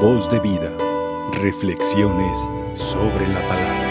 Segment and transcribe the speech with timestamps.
[0.00, 0.76] Voz de vida.
[1.40, 3.86] Reflexiones sobre la palabra.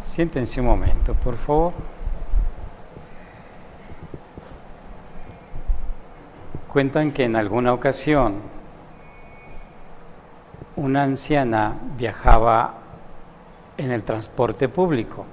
[0.00, 1.72] Siéntense un momento, por favor.
[6.70, 8.34] Cuentan que en alguna ocasión
[10.76, 12.74] una anciana viajaba
[13.78, 15.24] en el transporte público.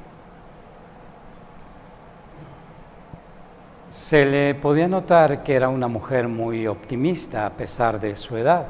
[3.97, 8.68] Se le podía notar que era una mujer muy optimista a pesar de su edad.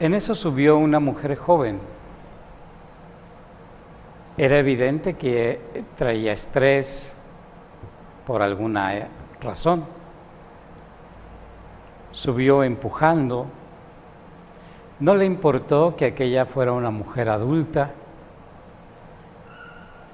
[0.00, 1.78] En eso subió una mujer joven.
[4.36, 5.60] Era evidente que
[5.96, 7.16] traía estrés
[8.26, 9.08] por alguna
[9.40, 9.84] razón
[12.10, 13.46] subió empujando.
[14.98, 17.92] No le importó que aquella fuera una mujer adulta.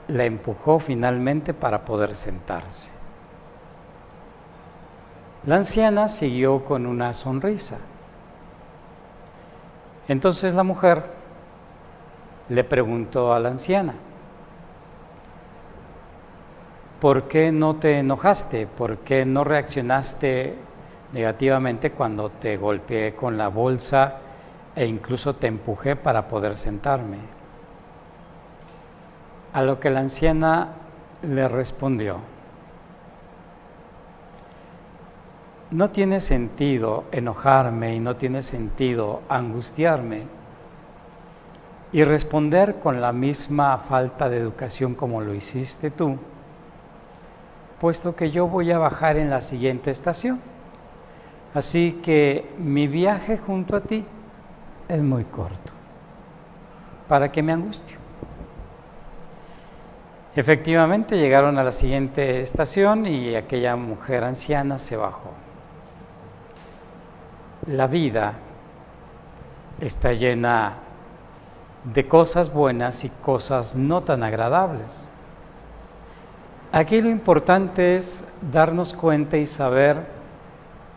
[0.08, 2.90] La empujó finalmente para poder sentarse.
[5.46, 7.78] La anciana siguió con una sonrisa.
[10.08, 11.02] Entonces la mujer
[12.48, 13.94] le preguntó a la anciana,
[17.00, 18.66] ¿por qué no te enojaste?
[18.66, 20.56] ¿Por qué no reaccionaste
[21.12, 24.16] negativamente cuando te golpeé con la bolsa
[24.74, 27.18] e incluso te empujé para poder sentarme.
[29.52, 30.68] A lo que la anciana
[31.22, 32.18] le respondió,
[35.72, 40.24] no tiene sentido enojarme y no tiene sentido angustiarme
[41.92, 46.16] y responder con la misma falta de educación como lo hiciste tú,
[47.80, 50.40] puesto que yo voy a bajar en la siguiente estación.
[51.54, 54.04] Así que mi viaje junto a ti
[54.88, 55.72] es muy corto.
[57.08, 58.01] ¿Para qué me angustio?
[60.34, 65.30] Efectivamente llegaron a la siguiente estación y aquella mujer anciana se bajó.
[67.66, 68.34] La vida
[69.78, 70.74] está llena
[71.84, 75.10] de cosas buenas y cosas no tan agradables.
[76.72, 80.06] Aquí lo importante es darnos cuenta y saber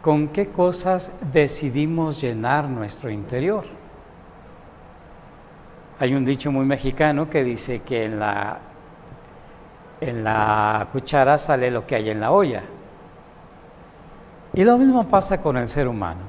[0.02, 3.66] con qué cosas decidimos llenar nuestro interior.
[6.00, 8.60] Hay un dicho muy mexicano que dice que en la,
[10.02, 12.64] en la cuchara sale lo que hay en la olla.
[14.54, 16.22] Y lo mismo pasa con el ser humano.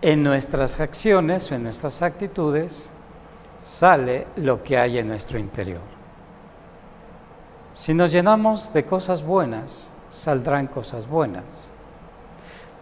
[0.00, 2.90] En nuestras acciones o en nuestras actitudes
[3.60, 5.80] sale lo que hay en nuestro interior.
[7.74, 11.70] Si nos llenamos de cosas buenas, saldrán cosas buenas.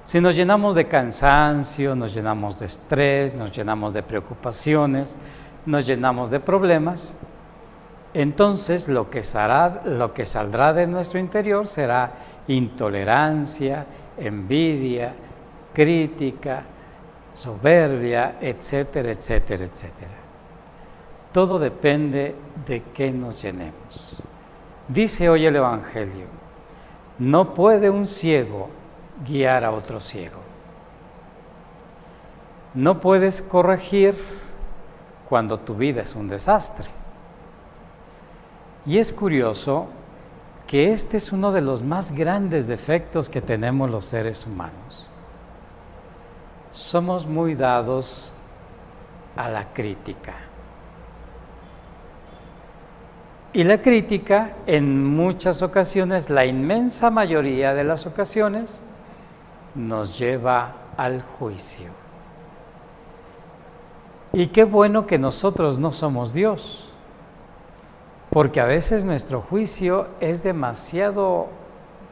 [0.05, 5.19] Si nos llenamos de cansancio, nos llenamos de estrés, nos llenamos de preocupaciones,
[5.67, 7.13] nos llenamos de problemas,
[8.19, 12.13] entonces lo que, saldrá de nuestro interior será
[12.49, 13.85] intolerancia,
[14.17, 15.13] envidia,
[15.75, 16.63] crítica,
[17.31, 20.17] soberbia, etcétera, etcétera, etcétera.
[21.31, 22.35] Todo depende
[22.67, 24.17] de qué nos llenemos.
[24.89, 26.25] Dice hoy el Evangelio,
[27.19, 28.71] no puede un ciego
[29.27, 30.41] guiar a otro ciego.
[32.73, 34.17] No puedes corregir
[35.29, 36.89] cuando tu vida es un desastre.
[38.87, 39.89] Y es curioso
[40.67, 45.07] que este es uno de los más grandes defectos que tenemos los seres humanos.
[46.73, 48.33] Somos muy dados
[49.37, 50.35] a la crítica.
[53.53, 58.85] Y la crítica, en muchas ocasiones, la inmensa mayoría de las ocasiones,
[59.75, 61.91] nos lleva al juicio.
[64.33, 66.93] Y qué bueno que nosotros no somos Dios,
[68.37, 71.47] porque a veces nuestro juicio es demasiado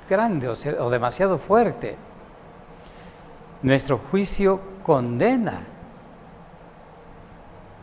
[0.09, 1.97] grande o, demasiado fuerte.
[3.61, 5.65] Nuestro juicio condena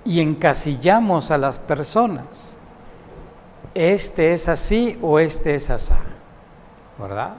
[0.03, 2.57] y encasillamos a las personas
[3.75, 5.93] este es así o este es así,
[6.97, 7.35] ¿verdad?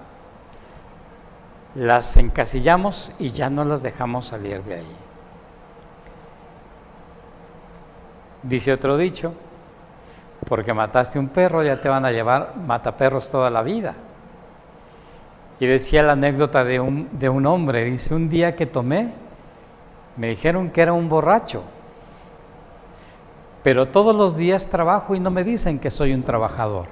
[1.74, 4.96] Las encasillamos y ya no las dejamos salir de ahí.
[8.44, 9.34] Dice otro dicho,
[10.48, 13.94] porque mataste un perro ya te van a llevar mataperros toda la vida.
[15.60, 19.12] Y decía la anécdota de un, de un hombre, dice, un día que tomé,
[20.16, 21.62] me dijeron que era un borracho
[23.62, 26.86] pero todos los días trabajo y no me dicen que soy un trabajador.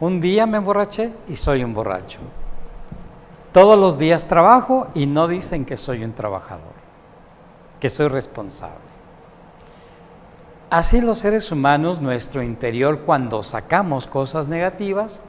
[0.00, 2.18] Un día me emborraché y soy un borracho.
[3.52, 6.72] Todos los días trabajo y no dicen que soy un trabajador,
[7.78, 8.91] que soy responsable.
[10.72, 15.22] Así los seres humanos, nuestro interior, cuando sacamos cosas negativas,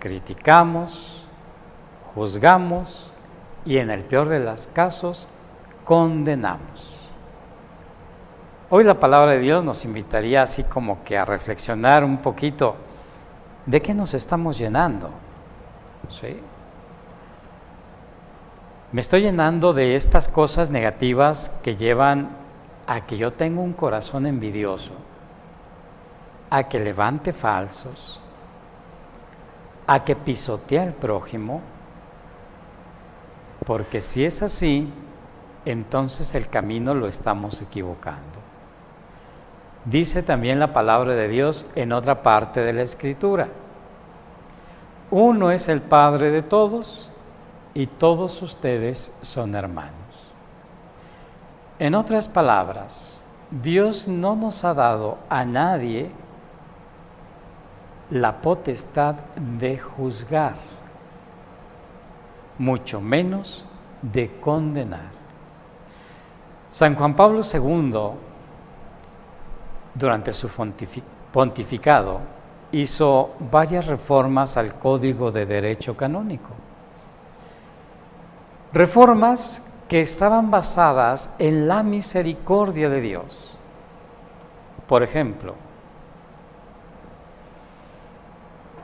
[0.00, 1.26] criticamos,
[2.14, 3.10] juzgamos
[3.64, 5.28] y en el peor de los casos,
[5.86, 7.08] condenamos.
[8.68, 12.76] Hoy la palabra de Dios nos invitaría así como que a reflexionar un poquito
[13.64, 15.08] de qué nos estamos llenando.
[16.10, 16.38] ¿Sí?
[18.92, 22.41] Me estoy llenando de estas cosas negativas que llevan
[22.86, 24.92] a que yo tenga un corazón envidioso,
[26.50, 28.20] a que levante falsos,
[29.86, 31.60] a que pisotee al prójimo,
[33.64, 34.92] porque si es así,
[35.64, 38.40] entonces el camino lo estamos equivocando.
[39.84, 43.48] Dice también la palabra de Dios en otra parte de la escritura.
[45.10, 47.10] Uno es el Padre de todos
[47.74, 50.01] y todos ustedes son hermanos.
[51.82, 53.20] En otras palabras,
[53.50, 56.12] Dios no nos ha dado a nadie
[58.08, 59.16] la potestad
[59.58, 60.54] de juzgar,
[62.56, 63.66] mucho menos
[64.00, 65.10] de condenar.
[66.70, 68.10] San Juan Pablo II,
[69.92, 70.48] durante su
[71.32, 72.20] pontificado,
[72.70, 76.50] hizo varias reformas al Código de Derecho Canónico.
[78.72, 83.58] Reformas que estaban basadas en la misericordia de Dios.
[84.88, 85.54] Por ejemplo,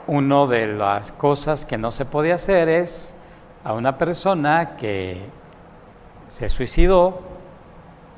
[0.07, 3.15] una de las cosas que no se podía hacer es
[3.65, 5.23] a una persona que
[6.27, 7.21] se suicidó,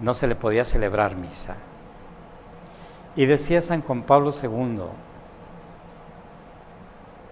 [0.01, 1.55] no se le podía celebrar misa.
[3.15, 4.81] Y decía San Juan Pablo II,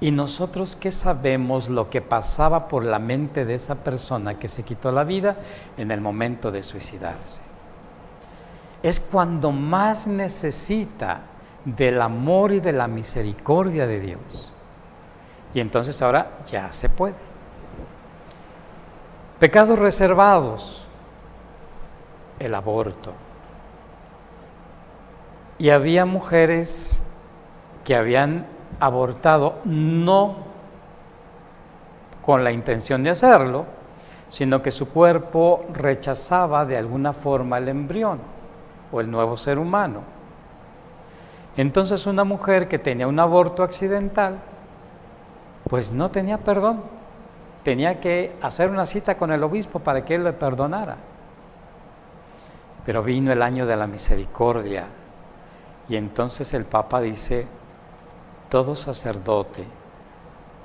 [0.00, 4.62] ¿Y nosotros qué sabemos lo que pasaba por la mente de esa persona que se
[4.62, 5.37] quitó la vida
[5.77, 7.43] en el momento de suicidarse?
[8.83, 11.23] Es cuando más necesita
[11.65, 14.53] del amor y de la misericordia de Dios.
[15.53, 17.17] Y entonces ahora ya se puede.
[19.41, 20.87] Pecados reservados,
[22.39, 23.15] el aborto.
[25.59, 27.03] Y había mujeres
[27.85, 28.47] que habían
[28.81, 30.37] abortado no
[32.25, 33.65] con la intención de hacerlo,
[34.29, 38.21] sino que su cuerpo rechazaba de alguna forma el embrión
[38.93, 40.03] o el nuevo ser humano.
[41.57, 44.39] Entonces una mujer que tenía un aborto accidental,
[45.69, 46.83] pues no tenía perdón,
[47.65, 50.97] tenía que hacer una cita con el obispo para que él le perdonara.
[52.87, 54.87] Pero vino el año de la misericordia
[55.89, 57.47] y entonces el Papa dice,
[58.49, 59.65] todo sacerdote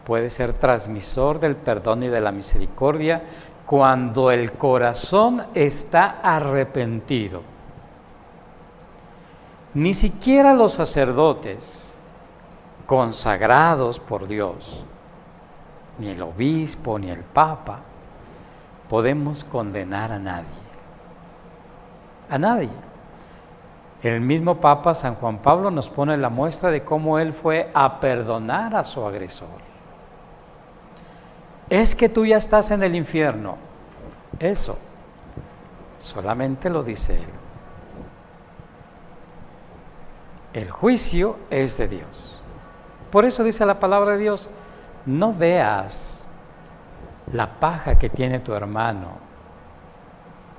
[0.05, 3.23] puede ser transmisor del perdón y de la misericordia
[3.65, 7.41] cuando el corazón está arrepentido.
[9.73, 11.93] Ni siquiera los sacerdotes
[12.85, 14.83] consagrados por Dios,
[15.97, 17.79] ni el obispo, ni el papa,
[18.89, 20.63] podemos condenar a nadie.
[22.29, 22.92] A nadie.
[24.03, 28.01] El mismo Papa San Juan Pablo nos pone la muestra de cómo él fue a
[28.01, 29.47] perdonar a su agresor.
[31.69, 33.55] Es que tú ya estás en el infierno.
[34.39, 34.77] Eso
[35.97, 37.29] solamente lo dice él.
[40.51, 42.41] El juicio es de Dios.
[43.09, 44.49] Por eso dice la palabra de Dios,
[45.05, 46.29] no veas
[47.31, 49.11] la paja que tiene tu hermano.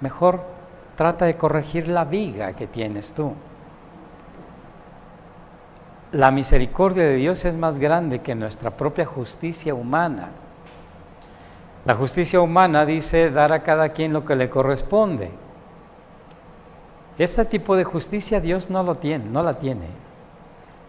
[0.01, 0.54] Mejor
[0.97, 3.33] trata de corregir la viga que tienes tú.
[6.13, 10.29] La misericordia de Dios es más grande que nuestra propia justicia humana.
[11.85, 15.31] La justicia humana dice dar a cada quien lo que le corresponde.
[17.19, 19.87] Ese tipo de justicia Dios no lo tiene, no la tiene.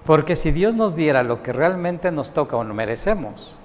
[0.05, 3.57] Porque si Dios nos diera lo que realmente nos toca o no merecemos,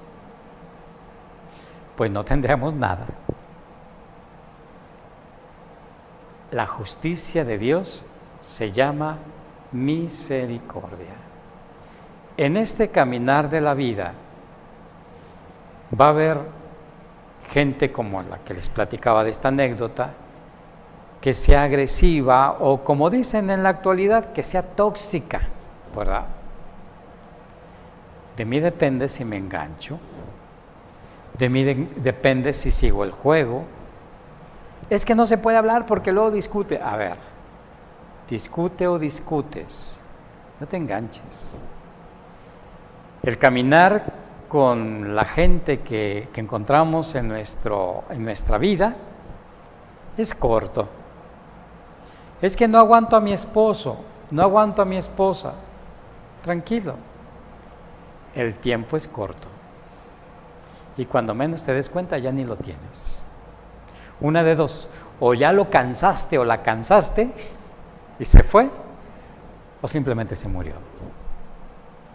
[1.97, 3.06] pues no tendríamos nada.
[6.50, 8.04] La justicia de Dios
[8.40, 9.19] se llama
[9.73, 11.14] misericordia.
[12.37, 14.14] En este caminar de la vida
[15.99, 16.38] va a haber
[17.50, 20.11] gente como la que les platicaba de esta anécdota,
[21.21, 25.42] que sea agresiva o como dicen en la actualidad, que sea tóxica,
[25.95, 26.25] ¿verdad?
[28.37, 29.99] De mí depende si me engancho,
[31.38, 33.64] de mí depende si sigo el juego,
[34.90, 36.80] es que no se puede hablar porque luego discute.
[36.82, 37.16] A ver,
[38.28, 40.00] discute o discutes,
[40.59, 41.56] no te enganches.
[43.23, 44.12] El caminar
[44.49, 48.97] con la gente que, encontramos en, nuestro, en nuestra vida
[50.16, 50.88] es corto.
[52.42, 53.99] Es que no aguanto a mi esposo,
[54.32, 55.54] no aguanto a mi esposa.
[56.42, 56.94] Tranquilo,
[58.35, 59.47] el tiempo es corto.
[60.97, 63.23] Y cuando menos te des cuenta ya ni lo tienes.
[64.20, 67.32] Una de dos, o ya lo cansaste o la cansaste
[68.18, 68.68] y se fue,
[69.80, 70.74] o simplemente se murió.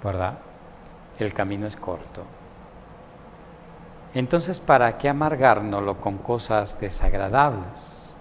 [0.04, 0.38] ¿Verdad?
[1.18, 2.24] El camino es corto.
[4.14, 8.14] Entonces, ¿para qué amargárnoslo con cosas desagradables?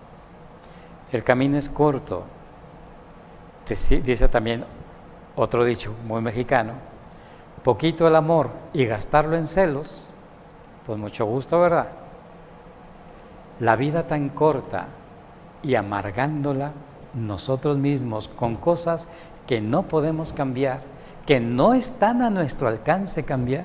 [1.13, 2.25] El camino es corto.
[3.69, 4.65] Dice también
[5.37, 6.73] otro dicho muy mexicano,
[7.63, 10.07] poquito el amor y gastarlo en celos,
[10.87, 11.89] pues mucho gusto, ¿verdad?
[13.61, 14.89] La vida tan corta
[15.63, 16.73] y amargándola
[17.15, 19.09] nosotros mismos con cosas
[19.47, 20.81] que no podemos cambiar,
[21.27, 23.65] que no están a nuestro alcance cambiar,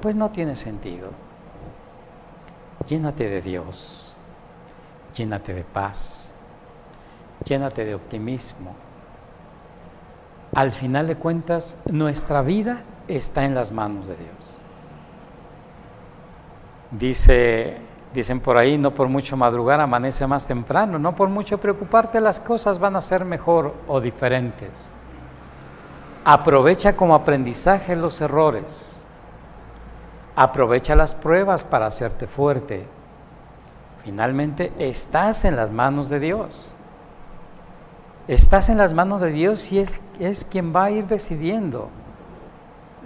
[0.00, 1.10] pues no tiene sentido.
[2.86, 4.14] Llénate de Dios,
[5.14, 6.30] llénate de paz,
[7.44, 8.74] llénate de optimismo.
[10.54, 14.56] Al final de cuentas, nuestra vida está en las manos de Dios.
[16.90, 17.76] Dice,
[18.14, 22.40] dicen por ahí, no por mucho madrugar amanece más temprano, no por mucho preocuparte las
[22.40, 24.92] cosas van a ser mejor o diferentes.
[26.24, 29.02] Aprovecha como aprendizaje los errores.
[30.36, 32.86] Aprovecha las pruebas para hacerte fuerte.
[34.04, 36.72] Finalmente, estás en las manos de Dios.
[38.26, 41.88] Estás en las manos de Dios y es, es quien va a ir decidiendo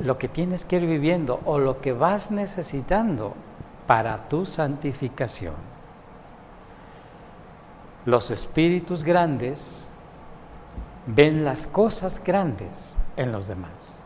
[0.00, 3.34] lo que tienes que ir viviendo o lo que vas necesitando
[3.92, 5.52] para tu santificación.
[8.06, 9.92] Los espíritus grandes
[11.06, 14.00] ven las cosas grandes en los demás.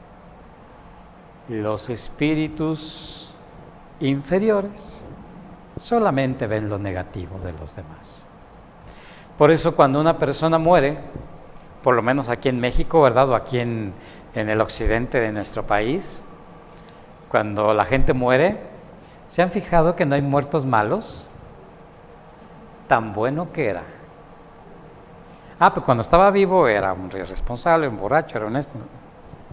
[1.49, 3.33] Los espíritus
[4.01, 5.05] inferiores
[5.77, 8.27] solamente ven lo negativo de los demás.
[9.39, 10.99] Por eso cuando una persona muere,
[11.85, 13.31] por lo menos aquí en México, ¿verdad?
[13.31, 13.93] O aquí en,
[14.35, 16.25] en el occidente de nuestro país,
[17.31, 18.75] cuando la gente muere,
[19.27, 21.27] ¿Se han fijado que no hay muertos malos?
[22.89, 23.83] Tan bueno que era.
[25.59, 28.79] Ah, pero cuando estaba vivo era un irresponsable, un borracho, era honesto.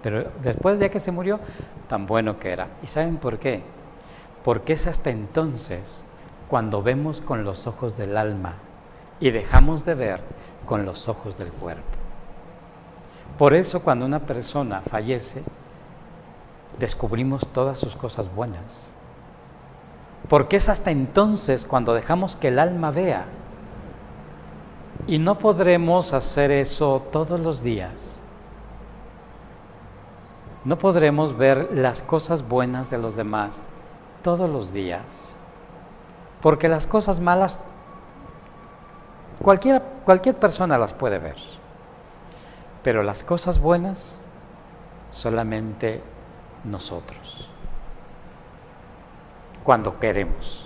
[0.03, 1.39] Pero después de que se murió,
[1.87, 2.67] tan bueno que era.
[2.83, 3.63] ¿Y saben por qué?
[4.43, 6.05] Porque es hasta entonces
[6.49, 8.55] cuando vemos con los ojos del alma
[9.19, 10.21] y dejamos de ver
[10.67, 11.81] con los ojos del cuerpo.
[13.37, 15.43] Por eso cuando una persona fallece,
[16.77, 18.92] descubrimos todas sus cosas buenas
[20.29, 23.25] porque es hasta entonces cuando dejamos que el alma vea.
[25.05, 28.21] Y no podremos hacer eso todos los días.
[30.63, 33.63] No podremos ver las cosas buenas de los demás
[34.23, 35.35] todos los días.
[36.41, 37.59] Porque las cosas malas,
[39.41, 41.35] cualquier, cualquier persona las puede ver.
[42.81, 44.23] Pero las cosas buenas,
[45.11, 46.01] solamente
[46.63, 47.52] nosotros
[49.63, 50.65] cuando queremos.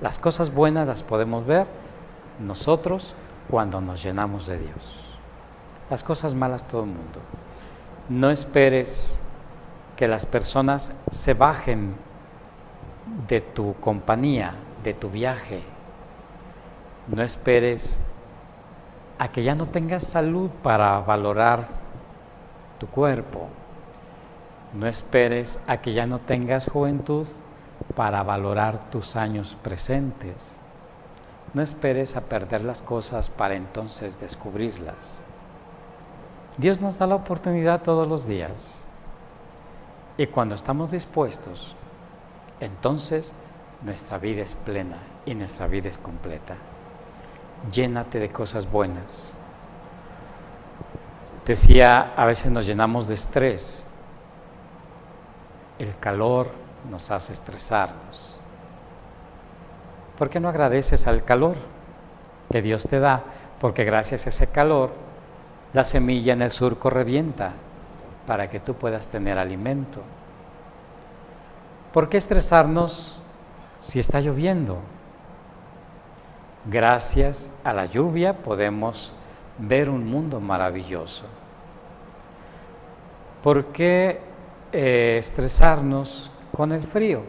[0.00, 1.66] Las cosas buenas las podemos ver
[2.38, 3.14] nosotros
[3.48, 5.16] cuando nos llenamos de Dios.
[5.90, 7.20] Las cosas malas todo el mundo.
[8.08, 9.20] No esperes
[9.96, 11.94] que las personas se bajen
[13.28, 15.62] de tu compañía, de tu viaje.
[17.08, 18.00] No esperes
[19.18, 21.68] a que ya no tengas salud para valorar
[22.78, 23.48] tu cuerpo.
[24.72, 27.26] No esperes a que ya no tengas juventud
[27.94, 30.56] para valorar tus años presentes.
[31.52, 35.18] No esperes a perder las cosas para entonces descubrirlas.
[36.56, 38.84] Dios nos da la oportunidad todos los días.
[40.16, 41.76] Y cuando estamos dispuestos,
[42.60, 43.32] entonces
[43.82, 46.54] nuestra vida es plena y nuestra vida es completa.
[47.72, 49.34] Llénate de cosas buenas.
[51.46, 53.86] Decía, a veces nos llenamos de estrés.
[55.78, 56.50] El calor,
[56.90, 58.40] nos hace estresarnos.
[60.18, 61.56] ¿Por qué no agradeces al calor
[62.50, 63.24] que Dios te da?
[63.60, 64.90] Porque gracias a ese calor,
[65.72, 67.52] la semilla en el surco revienta
[68.26, 70.02] para que tú puedas tener alimento.
[71.92, 73.20] ¿Por qué estresarnos
[73.80, 74.78] si está lloviendo?
[76.66, 79.12] Gracias a la lluvia podemos
[79.58, 81.24] ver un mundo maravilloso.
[83.42, 84.20] ¿Por qué
[84.72, 87.22] eh, estresarnos con el frío.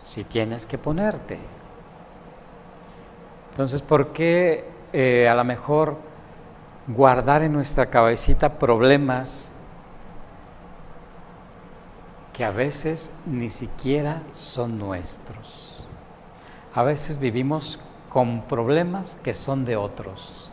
[0.00, 1.38] Si tienes que ponerte.
[3.50, 5.96] Entonces, ¿por qué eh, a lo mejor
[6.86, 9.50] guardar en nuestra cabecita problemas
[12.32, 15.86] que a veces ni siquiera son nuestros?
[16.74, 17.78] A veces vivimos
[18.08, 20.50] con problemas que son de otros,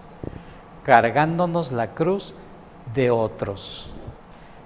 [0.83, 2.33] cargándonos la cruz
[2.93, 3.93] de otros,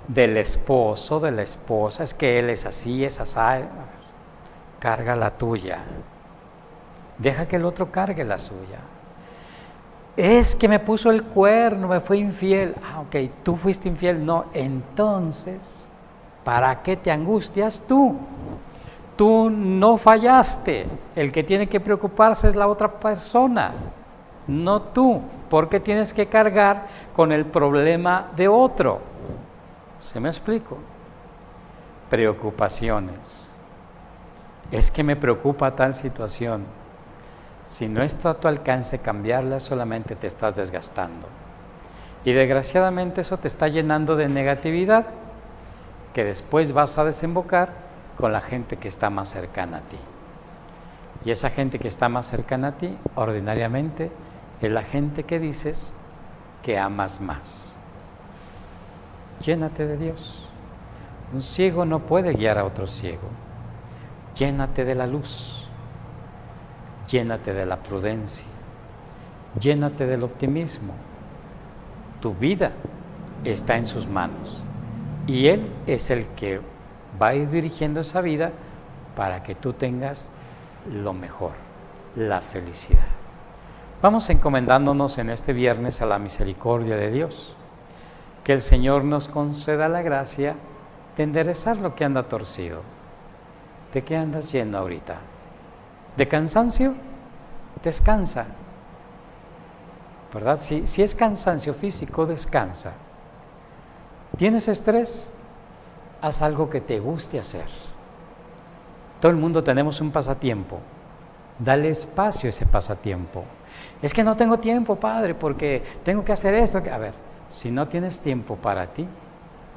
[0.07, 3.65] del esposo, de la esposa, es que él es así, es así,
[4.79, 5.79] carga la tuya,
[7.17, 8.79] deja que el otro cargue la suya.
[10.15, 12.75] Es que me puso el cuerno, me fue infiel.
[12.83, 14.23] Ah, ok, tú fuiste infiel.
[14.23, 15.89] No, entonces,
[16.43, 18.15] ¿para qué te angustias tú?
[19.15, 20.85] Tú no fallaste.
[21.15, 23.71] El que tiene que preocuparse es la otra persona,
[24.45, 25.19] no tú.
[25.49, 28.99] Porque tienes que cargar con el problema de otro.
[29.99, 30.77] ¿Se me explico?
[32.09, 33.49] Preocupaciones.
[34.71, 36.65] Es que me preocupa tal situación.
[37.63, 41.27] Si no está a tu alcance cambiarla, solamente te estás desgastando.
[42.25, 45.05] Y desgraciadamente eso te está llenando de negatividad
[46.13, 47.69] que después vas a desembocar
[48.17, 49.97] con la gente que está más cercana a ti.
[51.25, 54.11] Y esa gente que está más cercana a ti, ordinariamente,
[54.61, 55.93] es la gente que dices
[56.61, 57.77] que amas más.
[59.45, 60.47] Llénate de Dios.
[61.33, 63.27] Un ciego no puede guiar a otro ciego.
[64.35, 65.67] Llénate de la luz.
[67.09, 68.47] Llénate de la prudencia.
[69.59, 70.93] Llénate del optimismo.
[72.21, 72.71] Tu vida
[73.43, 74.63] está en sus manos.
[75.27, 76.61] Y Él es el que
[77.21, 78.51] va a ir dirigiendo esa vida
[79.15, 80.31] para que tú tengas
[80.91, 81.51] lo mejor,
[82.15, 83.07] la felicidad.
[84.01, 87.55] Vamos encomendándonos en este viernes a la misericordia de Dios.
[88.43, 90.55] Que el Señor nos conceda la gracia
[91.15, 92.81] de enderezar lo que anda torcido.
[93.93, 95.17] ¿De qué andas lleno ahorita?
[96.17, 96.93] ¿De cansancio?
[97.83, 98.47] Descansa.
[100.33, 100.59] ¿Verdad?
[100.59, 102.93] Si, si es cansancio físico, descansa.
[104.37, 105.31] ¿Tienes estrés?
[106.23, 107.65] haz algo que te guste hacer.
[109.19, 110.79] Todo el mundo tenemos un pasatiempo.
[111.59, 113.43] Dale espacio a ese pasatiempo.
[114.01, 116.77] Es que no tengo tiempo, padre, porque tengo que hacer esto.
[116.77, 117.13] A ver,
[117.53, 119.07] si no tienes tiempo para ti,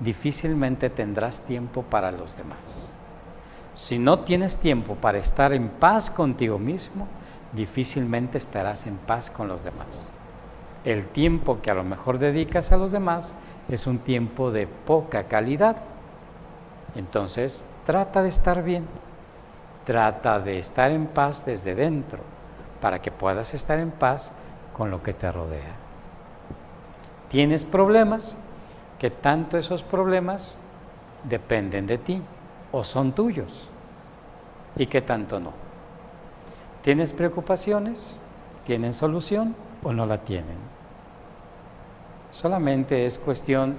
[0.01, 2.97] difícilmente tendrás tiempo para los demás.
[3.75, 7.07] Si no tienes tiempo para estar en paz contigo mismo,
[7.53, 10.11] difícilmente estarás en paz con los demás.
[10.85, 13.35] El tiempo que a lo mejor dedicas a los demás
[13.69, 15.77] es un tiempo de poca calidad
[16.97, 18.87] entonces, trata de estar bien,
[19.85, 22.21] trata de estar en paz desde dentro,
[22.81, 24.33] para que puedas estar en paz
[24.73, 25.86] con lo que te rodea.
[27.29, 28.37] ¿Tienes problemas?
[28.99, 30.59] Que tanto esos problemas
[31.25, 32.23] dependen de ti
[32.73, 33.69] o son tuyos
[34.77, 35.53] y que tanto no.
[36.83, 38.19] ¿Tienes preocupaciones?
[38.65, 40.57] ¿Tienen solución o no la tienen?
[42.31, 43.77] Solamente es cuestión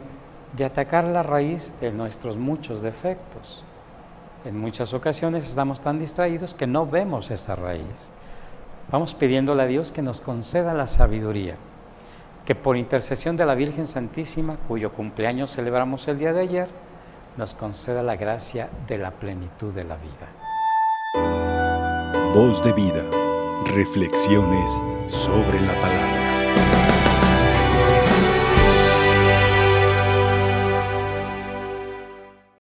[0.55, 3.63] de atacar la raíz de nuestros muchos defectos.
[4.45, 8.11] En muchas ocasiones estamos tan distraídos que no vemos esa raíz.
[8.91, 11.55] Vamos pidiéndole a Dios que nos conceda la sabiduría,
[12.47, 16.69] que por intercesión de la Virgen Santísima, cuyo cumpleaños celebramos el día de ayer,
[17.35, 20.29] nos conceda la gracia de la plenitud de la vida.
[22.33, 23.03] Voz de vida,
[23.65, 26.16] reflexiones sobre la palabra.